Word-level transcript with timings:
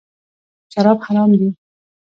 شراب 0.73 0.99
حرام 1.05 1.31
دي. 1.39 1.49